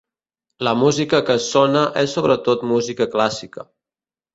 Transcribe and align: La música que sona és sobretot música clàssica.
La 0.67 0.73
música 0.83 1.21
que 1.29 1.37
sona 1.49 1.85
és 2.07 2.19
sobretot 2.19 2.67
música 2.75 3.13
clàssica. 3.17 3.73